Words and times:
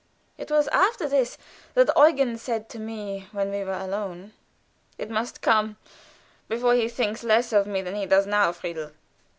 It 0.35 0.49
was 0.49 0.67
after 0.69 1.07
this 1.07 1.37
that 1.75 1.91
Eugen 1.95 2.35
said 2.39 2.69
to 2.69 2.79
me 2.79 3.27
when 3.31 3.51
we 3.51 3.63
were 3.63 3.77
alone: 3.77 4.33
"It 4.97 5.11
must 5.11 5.41
come 5.43 5.77
before 6.47 6.73
he 6.73 6.89
thinks 6.89 7.23
less 7.23 7.53
of 7.53 7.67
me 7.67 7.83
than 7.83 7.93
he 7.93 8.07
does 8.07 8.25
now, 8.25 8.51
Friedel." 8.51 8.93